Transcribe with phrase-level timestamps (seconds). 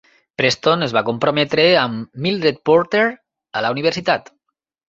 [0.41, 3.05] Preston es va comprometre amb Mildred Porter
[3.61, 4.35] a la universitat.